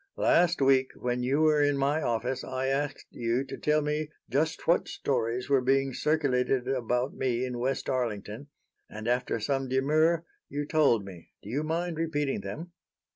Last 0.17 0.61
week 0.63 0.87
when 0.95 1.21
you 1.21 1.41
were 1.41 1.61
in 1.61 1.77
my 1.77 2.01
office 2.01 2.43
I 2.43 2.65
asked 2.65 3.05
you 3.11 3.43
to 3.43 3.55
tell 3.55 3.83
me 3.83 4.09
just 4.31 4.65
what 4.65 4.87
stories 4.87 5.47
were 5.47 5.61
being 5.61 5.93
circulated 5.93 6.67
about 6.67 7.13
me 7.13 7.45
in 7.45 7.59
West 7.59 7.87
Arlington, 7.87 8.47
and 8.89 9.07
after 9.07 9.39
some 9.39 9.67
demur 9.67 10.25
you 10.49 10.65
told 10.65 11.05
me. 11.05 11.29
Do 11.43 11.51
you 11.51 11.61
mind 11.61 11.97
repeating 11.97 12.41
them?" 12.41 12.71